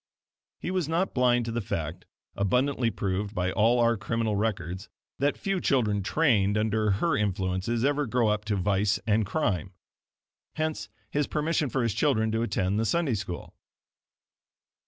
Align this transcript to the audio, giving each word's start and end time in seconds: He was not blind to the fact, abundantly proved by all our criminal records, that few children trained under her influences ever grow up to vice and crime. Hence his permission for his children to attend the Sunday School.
He 0.57 0.71
was 0.71 0.89
not 0.89 1.13
blind 1.13 1.45
to 1.45 1.51
the 1.51 1.61
fact, 1.61 2.05
abundantly 2.35 2.89
proved 2.89 3.35
by 3.35 3.51
all 3.51 3.77
our 3.79 3.97
criminal 3.97 4.35
records, 4.35 4.89
that 5.19 5.37
few 5.37 5.61
children 5.61 6.01
trained 6.01 6.57
under 6.57 6.93
her 6.93 7.15
influences 7.15 7.85
ever 7.85 8.07
grow 8.07 8.29
up 8.29 8.43
to 8.45 8.55
vice 8.55 8.99
and 9.05 9.27
crime. 9.27 9.75
Hence 10.55 10.89
his 11.11 11.27
permission 11.27 11.69
for 11.69 11.83
his 11.83 11.93
children 11.93 12.31
to 12.31 12.41
attend 12.41 12.79
the 12.79 12.85
Sunday 12.87 13.13
School. 13.13 13.53